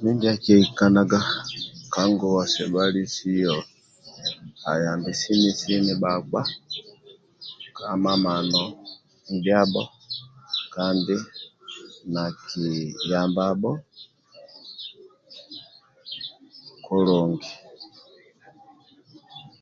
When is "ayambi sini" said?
4.70-5.50